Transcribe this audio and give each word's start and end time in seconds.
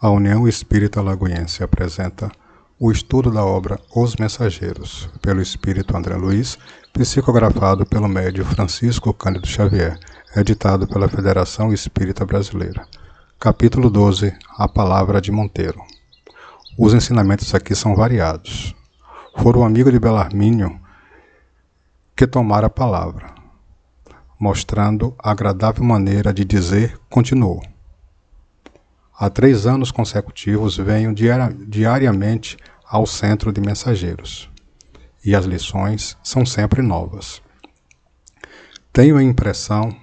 A 0.00 0.10
União 0.10 0.46
Espírita 0.46 1.00
Lagoense 1.00 1.62
apresenta 1.62 2.30
o 2.78 2.90
estudo 2.90 3.30
da 3.30 3.44
obra 3.44 3.80
Os 3.94 4.16
Mensageiros, 4.16 5.08
pelo 5.22 5.40
espírito 5.40 5.96
André 5.96 6.16
Luiz, 6.16 6.58
psicografado 6.92 7.86
pelo 7.86 8.08
médio 8.08 8.44
Francisco 8.44 9.14
Cândido 9.14 9.46
Xavier, 9.46 9.98
editado 10.36 10.86
pela 10.86 11.08
Federação 11.08 11.72
Espírita 11.72 12.26
Brasileira. 12.26 12.86
Capítulo 13.38 13.88
12 13.88 14.36
A 14.58 14.68
Palavra 14.68 15.20
de 15.20 15.30
Monteiro. 15.30 15.80
Os 16.76 16.92
ensinamentos 16.92 17.54
aqui 17.54 17.74
são 17.74 17.94
variados. 17.94 18.74
Foi 19.38 19.56
o 19.56 19.62
amigo 19.62 19.92
de 19.92 20.00
Belarmínio 20.00 20.78
que 22.16 22.26
tomara 22.26 22.66
a 22.66 22.70
palavra, 22.70 23.32
mostrando 24.38 25.14
a 25.18 25.30
agradável 25.30 25.84
maneira 25.84 26.34
de 26.34 26.44
dizer, 26.44 26.98
continuou. 27.08 27.62
Há 29.16 29.30
três 29.30 29.64
anos 29.64 29.92
consecutivos 29.92 30.76
venho 30.76 31.14
diariamente 31.14 32.56
ao 32.84 33.06
centro 33.06 33.52
de 33.52 33.60
mensageiros 33.60 34.50
e 35.24 35.34
as 35.34 35.44
lições 35.44 36.16
são 36.22 36.44
sempre 36.44 36.82
novas. 36.82 37.40
Tenho 38.92 39.16
a 39.16 39.22
impressão 39.22 39.96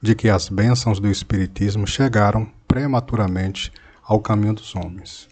de 0.00 0.14
que 0.14 0.28
as 0.28 0.48
bênçãos 0.48 1.00
do 1.00 1.08
Espiritismo 1.08 1.86
chegaram 1.86 2.46
prematuramente 2.68 3.72
ao 4.04 4.20
caminho 4.20 4.54
dos 4.54 4.74
homens. 4.76 5.28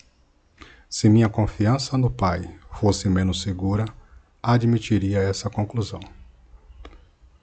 Se 0.88 1.08
minha 1.08 1.28
confiança 1.28 1.96
no 1.96 2.10
Pai 2.10 2.50
fosse 2.72 3.08
menos 3.08 3.42
segura, 3.42 3.84
admitiria 4.42 5.20
essa 5.20 5.48
conclusão. 5.48 6.00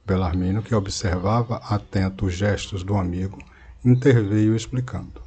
Belarmino, 0.06 0.62
que 0.62 0.76
observava 0.76 1.58
atento 1.58 2.26
os 2.26 2.34
gestos 2.34 2.84
do 2.84 2.96
amigo, 2.96 3.40
interveio 3.86 4.56
explicando. 4.56 5.23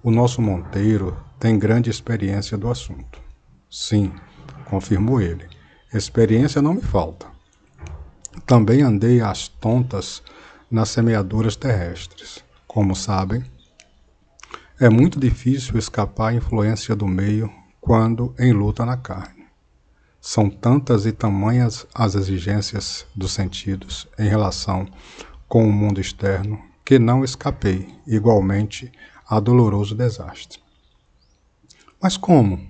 O 0.00 0.12
nosso 0.12 0.40
Monteiro 0.40 1.16
tem 1.40 1.58
grande 1.58 1.90
experiência 1.90 2.56
do 2.56 2.70
assunto. 2.70 3.20
Sim, 3.68 4.12
confirmou 4.66 5.20
ele. 5.20 5.48
Experiência 5.92 6.62
não 6.62 6.74
me 6.74 6.80
falta. 6.80 7.26
Também 8.46 8.82
andei 8.82 9.20
às 9.20 9.48
tontas 9.48 10.22
nas 10.70 10.90
semeaduras 10.90 11.56
terrestres. 11.56 12.44
Como 12.64 12.94
sabem, 12.94 13.42
é 14.78 14.88
muito 14.88 15.18
difícil 15.18 15.76
escapar 15.76 16.28
à 16.28 16.34
influência 16.34 16.94
do 16.94 17.08
meio 17.08 17.50
quando 17.80 18.32
em 18.38 18.52
luta 18.52 18.86
na 18.86 18.96
carne. 18.96 19.46
São 20.20 20.48
tantas 20.48 21.06
e 21.06 21.12
tamanhas 21.12 21.86
as 21.92 22.14
exigências 22.14 23.04
dos 23.16 23.32
sentidos 23.32 24.06
em 24.16 24.28
relação 24.28 24.86
com 25.48 25.66
o 25.66 25.72
mundo 25.72 26.00
externo 26.00 26.62
que 26.84 26.98
não 26.98 27.24
escapei 27.24 27.88
igualmente 28.06 28.92
a 29.28 29.38
doloroso 29.38 29.94
desastre. 29.94 30.58
Mas 32.00 32.16
como? 32.16 32.66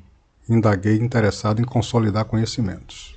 Indaguei 0.48 0.96
interessado 0.96 1.60
em 1.60 1.64
consolidar 1.64 2.24
conhecimentos. 2.24 3.16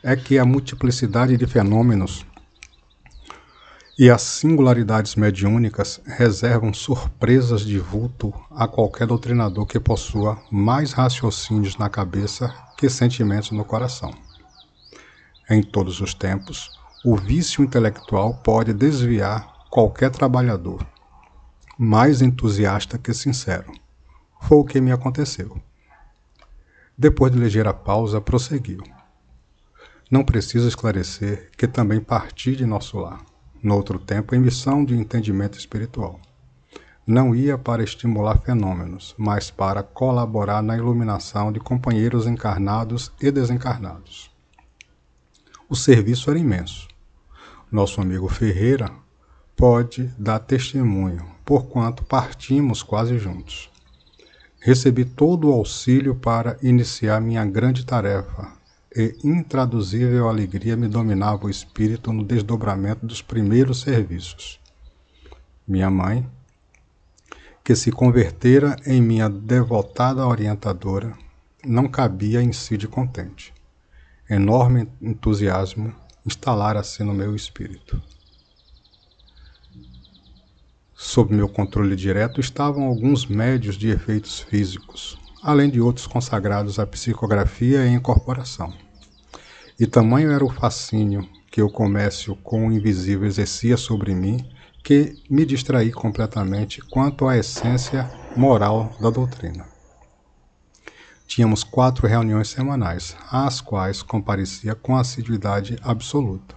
É 0.00 0.14
que 0.14 0.38
a 0.38 0.44
multiplicidade 0.44 1.36
de 1.36 1.46
fenômenos 1.46 2.24
e 3.98 4.10
as 4.10 4.22
singularidades 4.22 5.16
mediúnicas 5.16 6.00
reservam 6.04 6.72
surpresas 6.72 7.62
de 7.62 7.80
vulto 7.80 8.32
a 8.50 8.68
qualquer 8.68 9.08
doutrinador 9.08 9.66
que 9.66 9.80
possua 9.80 10.40
mais 10.48 10.92
raciocínios 10.92 11.76
na 11.78 11.88
cabeça 11.88 12.54
que 12.78 12.88
sentimentos 12.88 13.50
no 13.50 13.64
coração. 13.64 14.14
Em 15.50 15.62
todos 15.62 16.00
os 16.00 16.14
tempos, 16.14 16.70
o 17.04 17.16
vício 17.16 17.64
intelectual 17.64 18.34
pode 18.34 18.72
desviar 18.72 19.66
qualquer 19.70 20.10
trabalhador 20.10 20.86
mais 21.78 22.22
entusiasta 22.22 22.96
que 22.96 23.12
sincero. 23.12 23.70
Foi 24.40 24.58
o 24.58 24.64
que 24.64 24.80
me 24.80 24.92
aconteceu. 24.92 25.60
Depois 26.96 27.30
de 27.30 27.38
ligeira 27.38 27.74
pausa, 27.74 28.18
prosseguiu. 28.18 28.82
Não 30.10 30.24
preciso 30.24 30.66
esclarecer 30.66 31.50
que 31.56 31.66
também 31.66 32.00
parti 32.00 32.56
de 32.56 32.64
nosso 32.64 32.98
lar, 32.98 33.20
no 33.62 33.74
outro 33.74 33.98
tempo, 33.98 34.34
em 34.34 34.38
missão 34.38 34.84
de 34.84 34.94
entendimento 34.94 35.58
espiritual. 35.58 36.18
Não 37.06 37.34
ia 37.34 37.58
para 37.58 37.84
estimular 37.84 38.40
fenômenos, 38.40 39.14
mas 39.18 39.50
para 39.50 39.82
colaborar 39.82 40.62
na 40.62 40.76
iluminação 40.76 41.52
de 41.52 41.60
companheiros 41.60 42.26
encarnados 42.26 43.12
e 43.20 43.30
desencarnados. 43.30 44.30
O 45.68 45.76
serviço 45.76 46.30
era 46.30 46.38
imenso. 46.38 46.88
Nosso 47.70 48.00
amigo 48.00 48.28
Ferreira 48.28 48.90
pode 49.56 50.04
dar 50.18 50.38
testemunho, 50.38 51.26
porquanto 51.44 52.04
partimos 52.04 52.82
quase 52.82 53.18
juntos. 53.18 53.70
Recebi 54.60 55.04
todo 55.04 55.48
o 55.48 55.52
auxílio 55.52 56.14
para 56.14 56.58
iniciar 56.62 57.20
minha 57.20 57.44
grande 57.44 57.86
tarefa, 57.86 58.52
e 58.94 59.16
intraduzível 59.24 60.28
alegria 60.28 60.76
me 60.76 60.88
dominava 60.88 61.46
o 61.46 61.50
espírito 61.50 62.12
no 62.12 62.24
desdobramento 62.24 63.06
dos 63.06 63.22
primeiros 63.22 63.80
serviços. 63.80 64.60
Minha 65.66 65.90
mãe, 65.90 66.26
que 67.64 67.74
se 67.74 67.90
convertera 67.90 68.76
em 68.86 69.02
minha 69.02 69.28
devotada 69.28 70.26
orientadora, 70.26 71.12
não 71.64 71.88
cabia 71.88 72.42
em 72.42 72.52
si 72.52 72.76
de 72.76 72.86
contente. 72.86 73.52
Enorme 74.28 74.88
entusiasmo 75.00 75.94
instalara-se 76.24 77.02
no 77.02 77.12
meu 77.12 77.34
espírito. 77.34 78.00
Sob 80.98 81.34
meu 81.34 81.46
controle 81.46 81.94
direto 81.94 82.40
estavam 82.40 82.84
alguns 82.84 83.26
médios 83.26 83.76
de 83.76 83.90
efeitos 83.90 84.40
físicos, 84.40 85.18
além 85.42 85.68
de 85.68 85.78
outros 85.78 86.06
consagrados 86.06 86.78
à 86.78 86.86
psicografia 86.86 87.84
e 87.84 87.92
incorporação. 87.92 88.72
E 89.78 89.86
tamanho 89.86 90.32
era 90.32 90.42
o 90.42 90.48
fascínio 90.48 91.28
que 91.50 91.60
o 91.60 91.68
comércio 91.68 92.34
com 92.36 92.66
o 92.66 92.72
invisível 92.72 93.26
exercia 93.26 93.76
sobre 93.76 94.14
mim 94.14 94.38
que 94.82 95.14
me 95.28 95.44
distraí 95.44 95.92
completamente 95.92 96.80
quanto 96.80 97.28
à 97.28 97.36
essência 97.36 98.10
moral 98.34 98.96
da 98.98 99.10
doutrina. 99.10 99.66
Tínhamos 101.26 101.62
quatro 101.62 102.06
reuniões 102.06 102.48
semanais, 102.48 103.14
às 103.30 103.60
quais 103.60 104.00
comparecia 104.00 104.74
com 104.74 104.96
assiduidade 104.96 105.76
absoluta. 105.82 106.56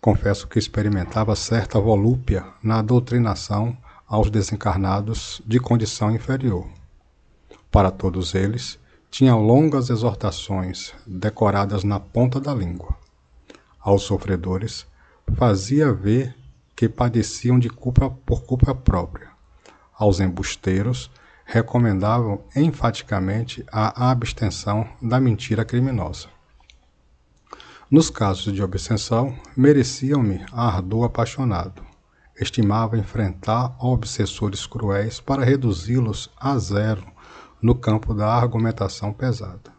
Confesso 0.00 0.46
que 0.46 0.58
experimentava 0.58 1.34
certa 1.34 1.80
volúpia 1.80 2.44
na 2.62 2.80
doutrinação 2.82 3.76
aos 4.06 4.30
desencarnados 4.30 5.42
de 5.44 5.58
condição 5.58 6.14
inferior. 6.14 6.66
Para 7.70 7.90
todos 7.90 8.34
eles, 8.34 8.78
tinha 9.10 9.34
longas 9.34 9.90
exortações 9.90 10.94
decoradas 11.06 11.82
na 11.82 11.98
ponta 11.98 12.40
da 12.40 12.54
língua. 12.54 12.96
Aos 13.80 14.02
sofredores, 14.02 14.86
fazia 15.36 15.92
ver 15.92 16.36
que 16.74 16.88
padeciam 16.88 17.58
de 17.58 17.70
culpa 17.70 18.10
por 18.10 18.42
culpa 18.42 18.74
própria. 18.74 19.30
Aos 19.98 20.20
embusteiros, 20.20 21.10
recomendavam 21.44 22.44
enfaticamente 22.54 23.64
a 23.72 24.10
abstenção 24.10 24.86
da 25.00 25.18
mentira 25.20 25.64
criminosa. 25.64 26.28
Nos 27.88 28.10
casos 28.10 28.52
de 28.52 28.60
obsessão, 28.64 29.32
mereciam-me 29.56 30.44
ardor 30.50 31.04
apaixonado. 31.04 31.84
Estimava 32.36 32.98
enfrentar 32.98 33.76
obsessores 33.78 34.66
cruéis 34.66 35.20
para 35.20 35.44
reduzi-los 35.44 36.28
a 36.36 36.58
zero 36.58 37.06
no 37.62 37.76
campo 37.76 38.12
da 38.12 38.26
argumentação 38.26 39.12
pesada. 39.12 39.72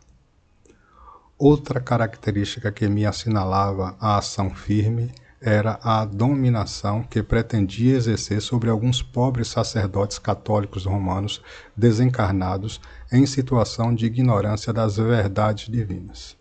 Outra 1.37 1.81
característica 1.81 2.71
que 2.71 2.87
me 2.87 3.05
assinalava 3.05 3.97
a 3.99 4.17
ação 4.17 4.51
firme 4.51 5.13
era 5.41 5.77
a 5.83 6.05
dominação 6.05 7.03
que 7.03 7.21
pretendia 7.21 7.97
exercer 7.97 8.41
sobre 8.41 8.69
alguns 8.69 9.03
pobres 9.03 9.49
sacerdotes 9.49 10.17
católicos 10.17 10.85
romanos 10.85 11.41
desencarnados 11.75 12.79
em 13.11 13.25
situação 13.25 13.93
de 13.93 14.05
ignorância 14.05 14.71
das 14.71 14.95
verdades 14.95 15.69
divinas 15.69 16.36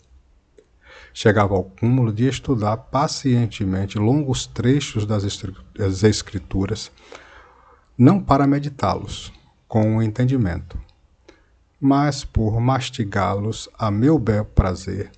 chegava 1.16 1.54
ao 1.54 1.64
cúmulo 1.64 2.12
de 2.12 2.28
estudar 2.28 2.76
pacientemente 2.76 3.98
longos 3.98 4.46
trechos 4.46 5.06
das 5.06 6.02
Escrituras, 6.04 6.92
não 7.96 8.22
para 8.22 8.46
meditá-los 8.46 9.32
com 9.66 9.96
o 9.96 10.02
entendimento, 10.02 10.78
mas 11.80 12.22
por 12.22 12.60
mastigá-los 12.60 13.66
a 13.78 13.90
meu 13.90 14.18
bel 14.18 14.44
prazer, 14.44 15.10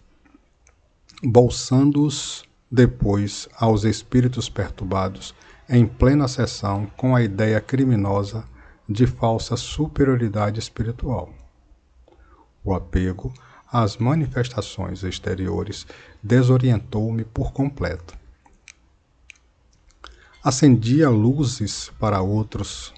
bolsando-os 1.20 2.44
depois 2.70 3.48
aos 3.58 3.82
espíritos 3.82 4.48
perturbados 4.48 5.34
em 5.68 5.84
plena 5.84 6.28
sessão 6.28 6.86
com 6.96 7.16
a 7.16 7.22
ideia 7.22 7.60
criminosa 7.60 8.44
de 8.88 9.04
falsa 9.04 9.56
superioridade 9.56 10.60
espiritual. 10.60 11.34
O 12.62 12.72
apego 12.72 13.34
às 13.73 13.97
manifestações 13.97 15.03
exteriores 15.03 15.87
desorientou-me 16.23 17.25
por 17.25 17.53
completo. 17.53 18.17
Acendia 20.43 21.11
luzes 21.11 21.91
para 21.99 22.20
outros 22.20 22.94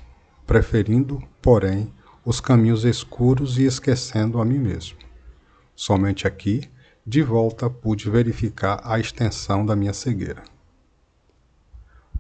preferindo, 0.47 1.23
porém, 1.41 1.95
os 2.25 2.41
caminhos 2.41 2.85
escuros 2.85 3.57
e 3.57 3.65
esquecendo 3.65 4.41
a 4.41 4.45
mim 4.45 4.59
mesmo. 4.59 4.99
Somente 5.77 6.27
aqui, 6.27 6.69
de 7.07 7.23
volta, 7.23 7.71
pude 7.71 8.11
verificar 8.11 8.81
a 8.85 8.99
extensão 8.99 9.65
da 9.65 9.75
minha 9.75 9.93
cegueira. 9.93 10.43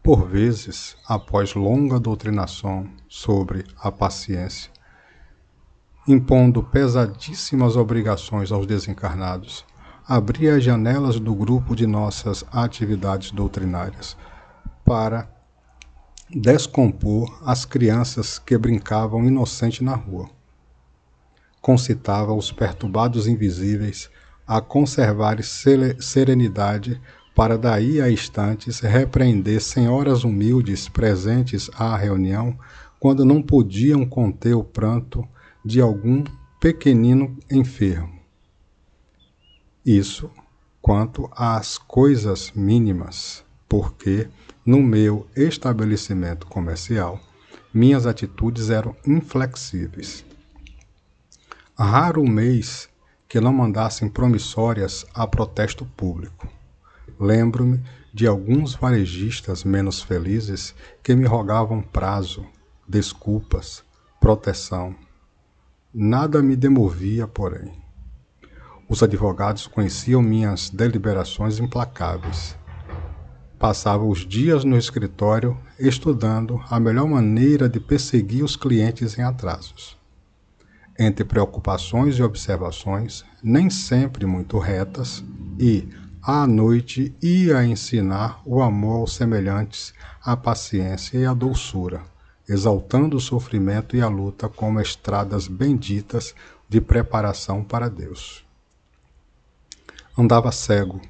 Por 0.02 0.26
vezes, 0.26 0.96
após 1.06 1.54
longa 1.54 2.00
doutrinação 2.00 2.88
sobre 3.08 3.64
a 3.76 3.92
paciência, 3.92 4.70
impondo 6.12 6.62
pesadíssimas 6.62 7.76
obrigações 7.76 8.50
aos 8.50 8.66
desencarnados, 8.66 9.64
abri 10.06 10.48
as 10.48 10.64
janelas 10.64 11.20
do 11.20 11.34
grupo 11.34 11.76
de 11.76 11.86
nossas 11.86 12.44
atividades 12.50 13.30
doutrinárias 13.30 14.16
para 14.84 15.30
descompor 16.28 17.40
as 17.44 17.64
crianças 17.64 18.38
que 18.38 18.58
brincavam 18.58 19.24
inocente 19.24 19.84
na 19.84 19.94
rua. 19.94 20.28
Concitava 21.60 22.32
os 22.32 22.50
perturbados 22.50 23.26
invisíveis 23.26 24.10
a 24.46 24.60
conservar 24.60 25.38
serenidade 25.42 27.00
para 27.36 27.56
daí 27.56 28.00
a 28.00 28.10
instantes 28.10 28.80
repreender 28.80 29.60
senhoras 29.60 30.24
humildes 30.24 30.88
presentes 30.88 31.70
à 31.74 31.96
reunião 31.96 32.58
quando 32.98 33.24
não 33.24 33.40
podiam 33.40 34.04
conter 34.04 34.54
o 34.54 34.64
pranto 34.64 35.26
de 35.64 35.80
algum 35.80 36.24
pequenino 36.58 37.36
enfermo. 37.50 38.20
Isso 39.84 40.30
quanto 40.80 41.28
às 41.32 41.78
coisas 41.78 42.52
mínimas, 42.52 43.44
porque 43.68 44.28
no 44.64 44.82
meu 44.82 45.26
estabelecimento 45.36 46.46
comercial 46.46 47.20
minhas 47.72 48.06
atitudes 48.06 48.70
eram 48.70 48.96
inflexíveis. 49.06 50.24
Raro 51.78 52.24
mês 52.24 52.88
que 53.28 53.40
não 53.40 53.52
mandassem 53.52 54.08
promissórias 54.08 55.06
a 55.14 55.26
protesto 55.26 55.84
público. 55.96 56.48
Lembro-me 57.18 57.80
de 58.12 58.26
alguns 58.26 58.74
varejistas 58.74 59.62
menos 59.62 60.02
felizes 60.02 60.74
que 61.02 61.14
me 61.14 61.26
rogavam 61.26 61.80
prazo, 61.80 62.44
desculpas, 62.88 63.84
proteção. 64.20 64.96
Nada 65.92 66.40
me 66.40 66.54
demovia, 66.54 67.26
porém. 67.26 67.72
Os 68.88 69.02
advogados 69.02 69.66
conheciam 69.66 70.22
minhas 70.22 70.70
deliberações 70.70 71.58
implacáveis. 71.58 72.56
Passava 73.58 74.04
os 74.04 74.20
dias 74.20 74.62
no 74.62 74.78
escritório 74.78 75.58
estudando 75.80 76.62
a 76.70 76.78
melhor 76.78 77.08
maneira 77.08 77.68
de 77.68 77.80
perseguir 77.80 78.44
os 78.44 78.54
clientes 78.54 79.18
em 79.18 79.22
atrasos. 79.22 79.98
Entre 80.96 81.24
preocupações 81.24 82.14
e 82.16 82.22
observações, 82.22 83.24
nem 83.42 83.68
sempre 83.68 84.24
muito 84.26 84.60
retas, 84.60 85.24
e, 85.58 85.88
à 86.22 86.46
noite 86.46 87.12
ia 87.20 87.64
ensinar 87.64 88.40
o 88.46 88.62
amor 88.62 89.00
aos 89.00 89.16
semelhantes, 89.16 89.92
a 90.22 90.36
paciência 90.36 91.18
e 91.18 91.26
a 91.26 91.34
doçura, 91.34 92.02
exaltando 92.52 93.16
o 93.16 93.20
sofrimento 93.20 93.96
e 93.96 94.02
a 94.02 94.08
luta 94.08 94.48
como 94.48 94.80
estradas 94.80 95.46
benditas 95.46 96.34
de 96.68 96.80
preparação 96.80 97.64
para 97.64 97.88
Deus. 97.88 98.44
Andava 100.18 100.52
cego, 100.52 101.00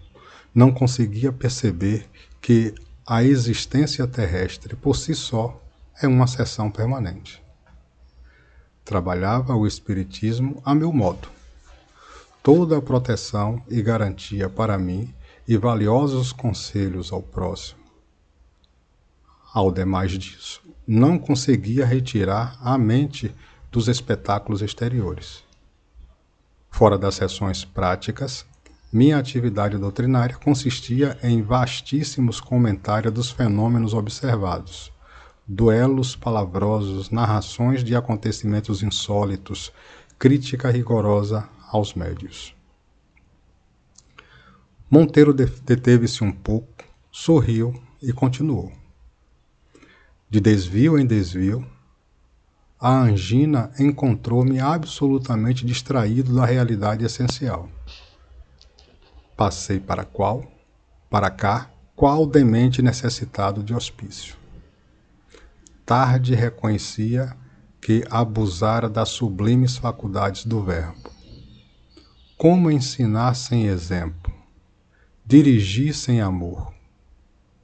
não 0.54 0.70
conseguia 0.70 1.32
perceber 1.32 2.08
que 2.40 2.74
a 3.06 3.24
existência 3.24 4.06
terrestre 4.06 4.76
por 4.76 4.96
si 4.96 5.14
só 5.14 5.60
é 6.00 6.06
uma 6.06 6.26
sessão 6.26 6.70
permanente. 6.70 7.42
Trabalhava 8.84 9.56
o 9.56 9.66
Espiritismo 9.66 10.62
a 10.64 10.74
meu 10.74 10.92
modo 10.92 11.40
toda 12.42 12.78
a 12.78 12.82
proteção 12.82 13.62
e 13.68 13.82
garantia 13.82 14.48
para 14.48 14.78
mim 14.78 15.12
e 15.46 15.56
valiosos 15.56 16.32
conselhos 16.32 17.12
ao 17.12 17.22
próximo. 17.22 17.79
Ao 19.52 19.72
demais 19.72 20.12
disso, 20.12 20.62
não 20.86 21.18
conseguia 21.18 21.84
retirar 21.84 22.56
a 22.60 22.78
mente 22.78 23.34
dos 23.70 23.88
espetáculos 23.88 24.62
exteriores. 24.62 25.44
Fora 26.70 26.96
das 26.96 27.16
sessões 27.16 27.64
práticas, 27.64 28.46
minha 28.92 29.18
atividade 29.18 29.76
doutrinária 29.76 30.36
consistia 30.36 31.18
em 31.22 31.42
vastíssimos 31.42 32.40
comentários 32.40 33.12
dos 33.12 33.30
fenômenos 33.30 33.92
observados, 33.92 34.92
duelos 35.46 36.14
palavrosos, 36.14 37.10
narrações 37.10 37.82
de 37.82 37.96
acontecimentos 37.96 38.84
insólitos, 38.84 39.72
crítica 40.16 40.70
rigorosa 40.70 41.48
aos 41.72 41.94
médios. 41.94 42.54
Monteiro 44.88 45.32
deteve-se 45.32 46.22
um 46.22 46.30
pouco, 46.30 46.84
sorriu 47.10 47.74
e 48.00 48.12
continuou. 48.12 48.72
De 50.30 50.40
desvio 50.40 50.96
em 50.96 51.04
desvio, 51.04 51.66
a 52.78 53.00
angina 53.00 53.72
encontrou-me 53.80 54.60
absolutamente 54.60 55.66
distraído 55.66 56.32
da 56.32 56.44
realidade 56.44 57.04
essencial. 57.04 57.68
Passei 59.36 59.80
para 59.80 60.04
qual, 60.04 60.46
para 61.10 61.32
cá, 61.32 61.68
qual 61.96 62.24
demente 62.28 62.80
necessitado 62.80 63.60
de 63.60 63.74
hospício. 63.74 64.36
Tarde 65.84 66.36
reconhecia 66.36 67.36
que 67.82 68.04
abusara 68.08 68.88
das 68.88 69.08
sublimes 69.08 69.78
faculdades 69.78 70.44
do 70.44 70.62
Verbo. 70.62 71.10
Como 72.38 72.70
ensinar 72.70 73.34
sem 73.34 73.66
exemplo? 73.66 74.32
Dirigir 75.26 75.92
sem 75.92 76.20
amor. 76.20 76.72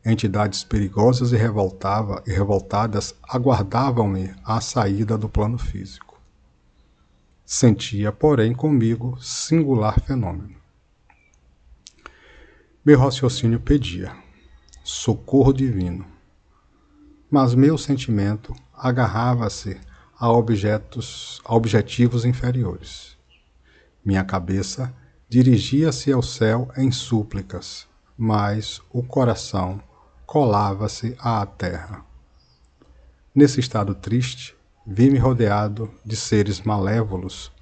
Entidades 0.07 0.63
perigosas 0.63 1.33
e, 1.33 1.37
revoltava, 1.37 2.23
e 2.27 2.31
revoltadas 2.31 3.15
aguardavam-me 3.23 4.33
à 4.45 4.61
saída 4.61 5.19
do 5.19 5.29
plano 5.29 5.59
físico. 5.59 6.21
Sentia, 7.45 8.13
porém, 8.13 8.55
comigo 8.55 9.21
singular 9.21 10.01
fenômeno. 10.01 10.55
Meu 12.85 12.99
raciocínio 13.01 13.59
pedia 13.59 14.17
socorro 14.85 15.53
divino, 15.53 16.07
mas 17.29 17.55
meu 17.55 17.77
sentimento 17.77 18.55
agarrava-se 18.73 19.81
a 20.17 20.31
objetos, 20.31 21.43
a 21.45 21.55
objetivos 21.55 22.25
inferiores 22.25 23.17
minha 24.07 24.23
cabeça 24.23 24.95
dirigia-se 25.29 26.13
ao 26.13 26.23
céu 26.23 26.71
em 26.77 26.93
súplicas, 26.93 27.89
mas 28.17 28.81
o 28.93 29.03
coração 29.03 29.83
colava-se 30.27 31.17
à 31.21 31.47
terra. 31.47 32.05
Nesse 33.35 33.61
estado 33.61 33.95
triste, 33.95 34.57
vi-me 34.85 35.19
rodeado 35.19 35.91
de 36.05 36.17
seres 36.17 36.61
malévolos 36.61 37.53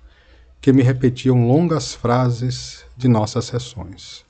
que 0.61 0.73
me 0.73 0.83
repetiam 0.83 1.47
longas 1.47 1.95
frases 1.95 2.87
de 2.97 3.07
nossas 3.07 3.45
sessões. 3.45 4.25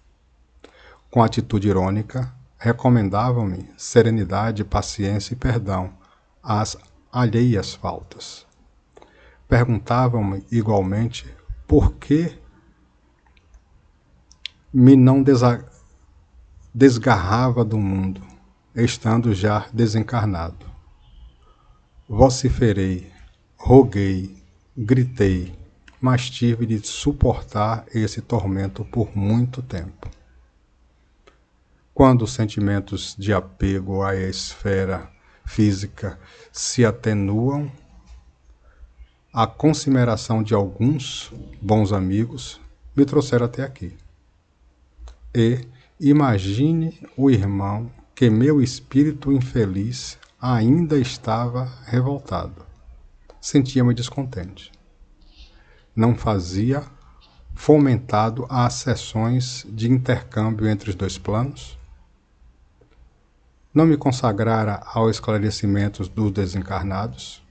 Com 1.10 1.22
atitude 1.22 1.68
irônica, 1.68 2.34
recomendavam-me 2.58 3.70
serenidade, 3.76 4.64
paciência 4.64 5.34
e 5.34 5.36
perdão 5.36 5.94
às 6.42 6.76
alheias 7.12 7.72
faltas. 7.74 8.44
Perguntavam-me 9.46 10.44
igualmente 10.50 11.32
por 11.68 11.94
que 11.94 12.36
me 14.72 14.96
não 14.96 15.22
desgarrava 16.74 17.64
do 17.64 17.78
mundo, 17.78 18.20
estando 18.74 19.32
já 19.32 19.68
desencarnado. 19.72 20.66
Vociferei, 22.08 23.12
roguei, 23.56 24.36
gritei, 24.76 25.56
mas 26.00 26.28
tive 26.28 26.66
de 26.66 26.84
suportar 26.84 27.86
esse 27.94 28.20
tormento 28.20 28.84
por 28.84 29.16
muito 29.16 29.62
tempo. 29.62 30.10
Quando 31.94 32.22
os 32.22 32.32
sentimentos 32.32 33.14
de 33.16 33.32
apego 33.32 34.02
à 34.02 34.16
esfera 34.16 35.08
física 35.46 36.18
se 36.50 36.84
atenuam 36.84 37.70
a 39.32 39.46
consideração 39.46 40.42
de 40.42 40.54
alguns 40.54 41.32
bons 41.62 41.92
amigos 41.92 42.60
me 42.96 43.04
trouxeram 43.04 43.46
até 43.46 43.62
aqui. 43.62 43.96
E 45.34 45.66
imagine 46.00 47.00
o 47.16 47.30
irmão 47.30 47.90
que 48.14 48.28
meu 48.28 48.60
espírito 48.60 49.32
infeliz 49.32 50.18
ainda 50.40 50.98
estava 50.98 51.70
revoltado. 51.86 52.66
Sentia-me 53.40 53.94
descontente. 53.94 54.72
Não 55.94 56.14
fazia 56.14 56.82
fomentado 57.54 58.46
as 58.48 58.74
sessões 58.74 59.64
de 59.68 59.90
intercâmbio 59.90 60.68
entre 60.68 60.90
os 60.90 60.96
dois 60.96 61.16
planos? 61.16 61.78
Não 63.72 63.86
me 63.86 63.96
consagrara 63.96 64.82
ao 64.86 65.08
esclarecimento 65.08 66.08
dos 66.08 66.32
desencarnados? 66.32 67.42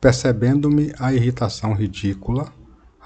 Percebendo-me 0.00 0.92
a 0.98 1.12
irritação 1.12 1.74
ridícula, 1.74 2.52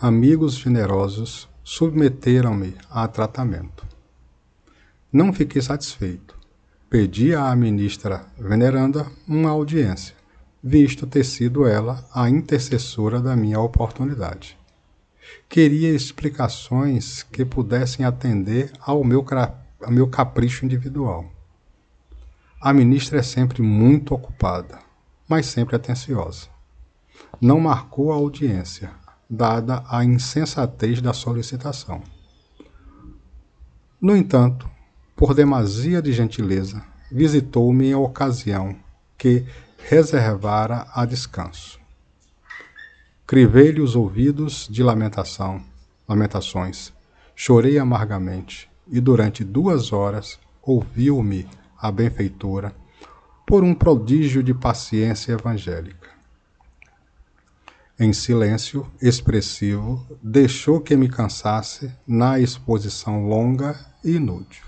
amigos 0.00 0.54
generosos 0.54 1.48
submeteram-me 1.64 2.76
a 2.90 3.08
tratamento. 3.08 3.86
Não 5.10 5.32
fiquei 5.32 5.62
satisfeito. 5.62 6.38
Pedi 6.90 7.34
à 7.34 7.56
ministra 7.56 8.26
veneranda 8.38 9.06
uma 9.26 9.48
audiência, 9.48 10.14
visto 10.62 11.06
ter 11.06 11.24
sido 11.24 11.66
ela 11.66 12.06
a 12.14 12.28
intercessora 12.28 13.18
da 13.18 13.34
minha 13.34 13.58
oportunidade. 13.58 14.58
Queria 15.48 15.90
explicações 15.90 17.22
que 17.22 17.44
pudessem 17.44 18.04
atender 18.04 18.70
ao 18.78 19.02
meu, 19.02 19.24
ao 19.82 19.90
meu 19.90 20.06
capricho 20.06 20.66
individual. 20.66 21.32
A 22.60 22.72
ministra 22.74 23.20
é 23.20 23.22
sempre 23.22 23.62
muito 23.62 24.14
ocupada, 24.14 24.78
mas 25.26 25.46
sempre 25.46 25.76
atenciosa. 25.76 26.48
Não 27.40 27.58
marcou 27.58 28.12
a 28.12 28.16
audiência, 28.16 28.90
dada 29.34 29.84
a 29.88 30.04
insensatez 30.04 31.00
da 31.00 31.12
solicitação. 31.12 32.02
No 34.00 34.16
entanto, 34.16 34.70
por 35.16 35.34
demasia 35.34 36.00
de 36.00 36.12
gentileza, 36.12 36.82
visitou-me 37.10 37.86
em 37.88 37.94
ocasião 37.94 38.76
que 39.16 39.46
reservara 39.78 40.86
a 40.94 41.04
descanso. 41.04 41.78
Crivei-lhe 43.26 43.80
os 43.80 43.96
ouvidos 43.96 44.68
de 44.70 44.82
lamentação, 44.82 45.62
lamentações, 46.08 46.92
chorei 47.34 47.78
amargamente, 47.78 48.70
e 48.86 49.00
durante 49.00 49.42
duas 49.42 49.92
horas 49.92 50.38
ouviu-me 50.62 51.48
a 51.78 51.90
benfeitora 51.90 52.74
por 53.46 53.62
um 53.62 53.74
prodígio 53.74 54.42
de 54.42 54.52
paciência 54.52 55.32
evangélica. 55.32 56.03
Em 57.96 58.12
silêncio 58.12 58.90
expressivo, 59.00 60.04
deixou 60.20 60.80
que 60.80 60.96
me 60.96 61.08
cansasse 61.08 61.94
na 62.04 62.40
exposição 62.40 63.28
longa 63.28 63.78
e 64.02 64.16
inútil. 64.16 64.64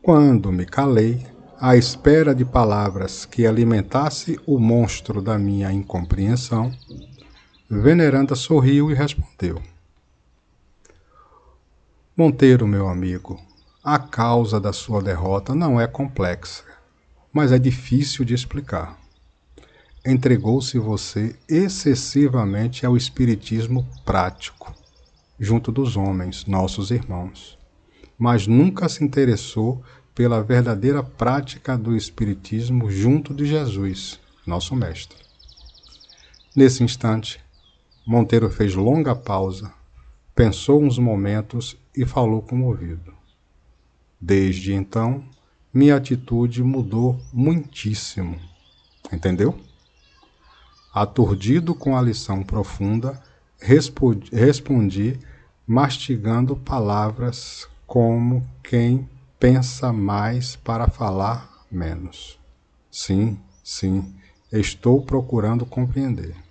Quando 0.00 0.52
me 0.52 0.66
calei, 0.66 1.26
à 1.58 1.76
espera 1.76 2.32
de 2.32 2.44
palavras 2.44 3.24
que 3.24 3.44
alimentasse 3.44 4.38
o 4.46 4.56
monstro 4.56 5.20
da 5.20 5.36
minha 5.36 5.72
incompreensão, 5.72 6.72
Veneranda 7.68 8.36
sorriu 8.36 8.88
e 8.88 8.94
respondeu: 8.94 9.60
Monteiro, 12.16 12.68
meu 12.68 12.88
amigo, 12.88 13.40
a 13.82 13.98
causa 13.98 14.60
da 14.60 14.72
sua 14.72 15.02
derrota 15.02 15.56
não 15.56 15.80
é 15.80 15.88
complexa, 15.88 16.62
mas 17.32 17.50
é 17.50 17.58
difícil 17.58 18.24
de 18.24 18.32
explicar 18.32 19.03
entregou-se 20.04 20.78
você 20.78 21.34
excessivamente 21.48 22.84
ao 22.84 22.96
espiritismo 22.96 23.88
prático, 24.04 24.74
junto 25.40 25.72
dos 25.72 25.96
homens, 25.96 26.44
nossos 26.44 26.90
irmãos, 26.90 27.58
mas 28.18 28.46
nunca 28.46 28.88
se 28.88 29.02
interessou 29.02 29.82
pela 30.14 30.42
verdadeira 30.42 31.02
prática 31.02 31.76
do 31.76 31.96
espiritismo 31.96 32.90
junto 32.90 33.34
de 33.34 33.46
Jesus, 33.46 34.20
nosso 34.46 34.76
mestre. 34.76 35.18
Nesse 36.54 36.84
instante, 36.84 37.40
Monteiro 38.06 38.50
fez 38.50 38.74
longa 38.74 39.16
pausa, 39.16 39.72
pensou 40.34 40.82
uns 40.82 40.98
momentos 40.98 41.76
e 41.96 42.04
falou 42.04 42.42
comovido. 42.42 43.14
Desde 44.20 44.74
então, 44.74 45.24
minha 45.72 45.96
atitude 45.96 46.62
mudou 46.62 47.18
muitíssimo. 47.32 48.38
Entendeu? 49.12 49.58
Aturdido 50.94 51.74
com 51.74 51.96
a 51.96 52.00
lição 52.00 52.44
profunda, 52.44 53.20
respondi, 53.58 55.18
mastigando 55.66 56.54
palavras 56.54 57.66
como 57.84 58.46
quem 58.62 59.08
pensa 59.40 59.92
mais 59.92 60.54
para 60.54 60.86
falar 60.86 61.66
menos. 61.68 62.38
Sim, 62.90 63.40
sim, 63.64 64.14
estou 64.52 65.02
procurando 65.02 65.66
compreender. 65.66 66.43